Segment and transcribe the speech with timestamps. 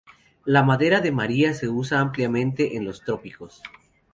[0.45, 3.61] La madera de María se usa ampliamente en los trópicos.